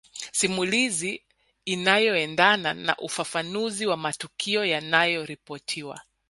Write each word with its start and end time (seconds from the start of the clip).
Simulizi 0.31 1.23
inayoendana 1.65 2.73
na 2.73 2.97
ufafanuzi 2.97 3.87
wa 3.87 3.97
matukio 3.97 4.65
yanayoripotiwa 4.65 6.01